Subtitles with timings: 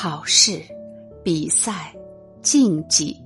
[0.00, 0.62] 考试、
[1.24, 1.92] 比赛、
[2.40, 3.16] 竞技，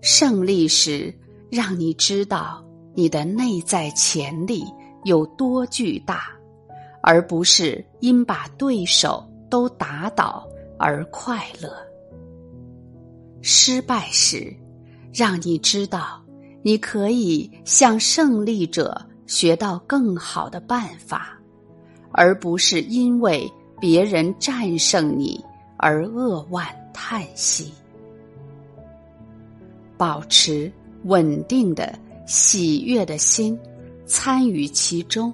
[0.00, 1.12] 胜利时
[1.50, 4.62] 让你知道你的内在潜力
[5.02, 6.30] 有多巨大，
[7.02, 10.48] 而不是因把对手都打倒
[10.78, 11.68] 而快乐。
[13.42, 14.54] 失败时，
[15.12, 16.22] 让你知道
[16.62, 21.36] 你可以向胜利者学到更好的办法，
[22.12, 25.44] 而不是因为别人战胜你。
[25.78, 27.72] 而扼腕叹息，
[29.96, 30.70] 保持
[31.04, 31.96] 稳定的
[32.26, 33.58] 喜悦的心，
[34.04, 35.32] 参与其中，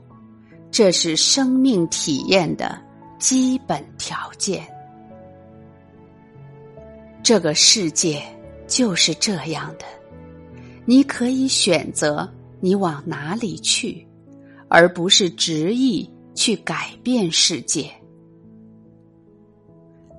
[0.71, 2.79] 这是生命体验的
[3.19, 4.63] 基本条件。
[7.23, 8.23] 这个世界
[8.67, 9.87] 就是这样的，
[10.85, 14.07] 你可以选择你往哪里去，
[14.69, 17.91] 而不是执意去改变世界。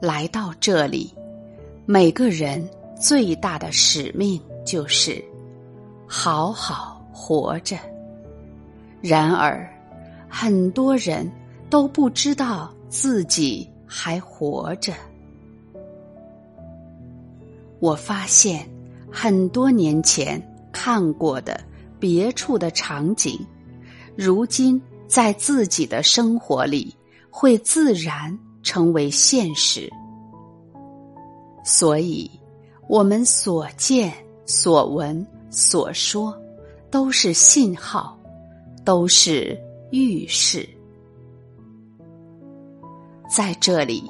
[0.05, 1.11] 来到这里，
[1.87, 2.63] 每个人
[3.01, 5.19] 最大的使命就是
[6.05, 7.75] 好好活着。
[9.01, 9.67] 然而，
[10.29, 11.27] 很多人
[11.71, 14.93] 都不知道自己还活着。
[17.79, 18.63] 我发现，
[19.11, 20.39] 很多年前
[20.71, 21.59] 看过的
[21.99, 23.43] 别处的场景，
[24.15, 26.95] 如今在自己的生活里
[27.31, 28.37] 会自然。
[28.66, 29.88] 成为现实，
[31.63, 32.30] 所以，
[32.89, 34.11] 我们所见、
[34.44, 36.35] 所闻、所说，
[36.89, 38.19] 都是信号，
[38.83, 39.55] 都是
[39.91, 40.67] 预示。
[43.30, 44.03] 在这里，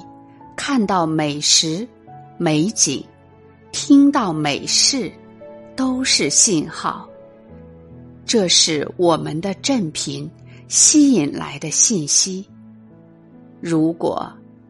[0.56, 1.86] 看到美食、
[2.38, 3.04] 美景，
[3.72, 5.12] 听到美事，
[5.76, 7.06] 都是信号。
[8.24, 10.28] 这是我们的振频
[10.66, 12.48] 吸引来的信息。
[13.60, 14.26] 如果。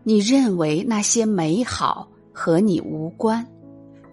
[0.08, 3.44] 你认为那些美好和你无关，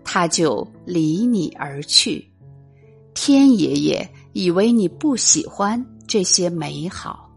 [0.03, 2.27] 他就离你而去。
[3.13, 7.29] 天爷爷以为你不喜欢这些美好。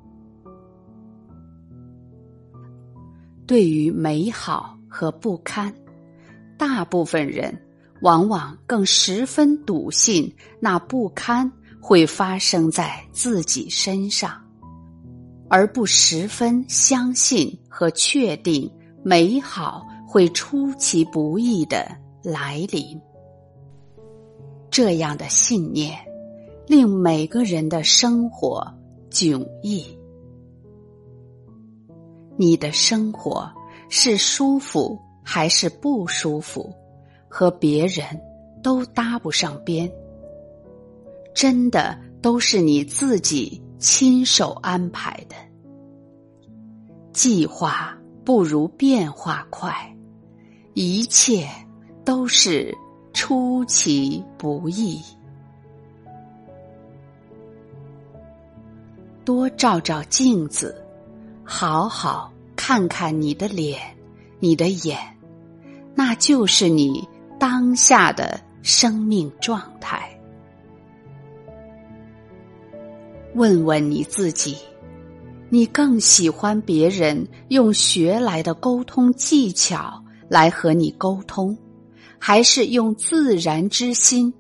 [3.47, 5.71] 对于美好和不堪，
[6.56, 7.55] 大部分人
[8.00, 14.46] 往往更十分笃信那不堪会发生在自己身上。
[15.49, 18.71] 而不十分相信和确定
[19.03, 21.87] 美好会出其不意的
[22.23, 23.01] 来临，
[24.71, 25.97] 这样的信念
[26.67, 28.67] 令每个人的生活
[29.11, 29.87] 迥异。
[32.37, 33.51] 你的生活
[33.89, 36.73] 是舒服还是不舒服，
[37.28, 38.05] 和别人
[38.63, 39.91] 都搭不上边。
[41.33, 43.63] 真的都是你自己。
[43.78, 45.37] 亲手安排的
[47.12, 49.94] 计划不如变化快，
[50.75, 51.48] 一切
[52.04, 52.76] 都是
[53.12, 55.00] 出其不意。
[59.25, 60.82] 多照照镜子，
[61.44, 63.81] 好好看看你的脸、
[64.38, 64.98] 你的眼，
[65.94, 67.06] 那就是你
[67.38, 70.16] 当下的生命状态。
[73.36, 74.56] 问问你自己，
[75.50, 81.54] 你更喜欢别人用学来的沟通技巧来和你沟通，
[82.19, 84.32] 还是用自然之心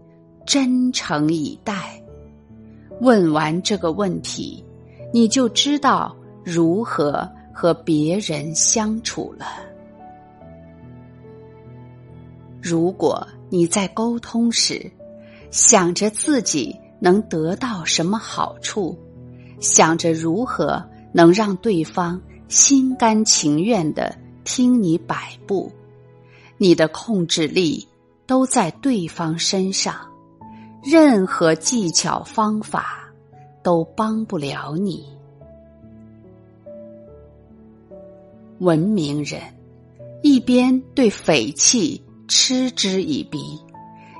[0.46, 2.02] 真诚以待？
[3.02, 4.64] 问完这个问题，
[5.12, 9.44] 你就知道如何和别人相处了。
[12.62, 14.90] 如果你在沟通时
[15.50, 16.74] 想着自己。
[16.98, 18.96] 能得到什么好处？
[19.58, 24.14] 想着如何能让对方心甘情愿的
[24.44, 25.72] 听你摆布，
[26.58, 27.88] 你的控制力
[28.26, 29.94] 都在对方身上，
[30.82, 33.10] 任何技巧方法
[33.62, 35.06] 都帮不了你。
[38.58, 39.40] 文明人
[40.22, 43.58] 一边对匪气嗤之以鼻，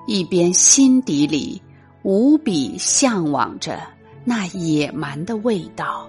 [0.07, 1.61] 一边心底里。
[2.07, 3.83] 无比向往着
[4.25, 6.09] 那野蛮的味道，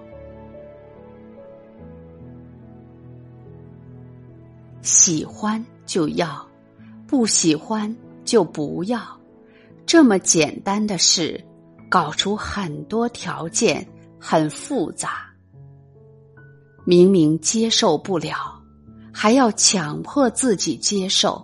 [4.83, 6.47] 喜欢就要，
[7.07, 9.01] 不喜欢就不要，
[9.88, 11.44] 这么简单的事，
[11.89, 13.83] 搞出很多条件，
[14.19, 15.25] 很复杂。
[16.85, 18.61] 明明接受不了，
[19.11, 21.44] 还要强迫自己接受。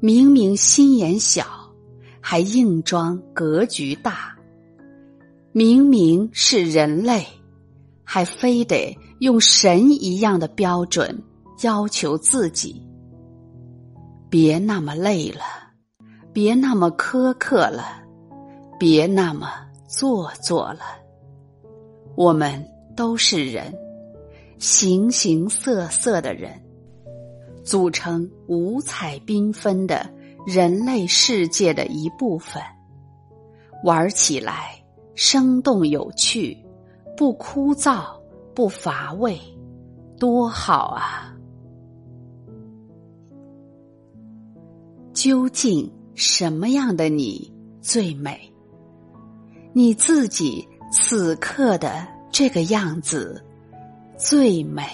[0.00, 1.63] 明明心眼小。
[2.26, 4.34] 还硬装格局大，
[5.52, 7.22] 明明是人类，
[8.02, 11.22] 还非得用神一样的标准
[11.60, 12.80] 要求自己：
[14.30, 15.42] 别那么累了，
[16.32, 18.02] 别那么苛刻了，
[18.78, 19.46] 别那么
[19.86, 20.80] 做作了。
[22.16, 22.66] 我们
[22.96, 23.70] 都是人，
[24.58, 26.50] 形形色色的人，
[27.62, 30.10] 组成五彩缤纷的
[30.46, 32.62] 人类世界的一部分。
[33.82, 34.82] 玩起来
[35.14, 36.56] 生动有趣，
[37.16, 38.06] 不枯燥，
[38.54, 39.38] 不乏味，
[40.18, 41.36] 多好啊！
[45.12, 48.40] 究竟什么样的你最美？
[49.72, 53.44] 你自己此刻的这个样子
[54.16, 54.84] 最美。